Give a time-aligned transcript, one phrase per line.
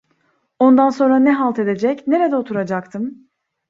[0.59, 3.27] Ondan sonra ne halt edecek, nerede oturacaktım?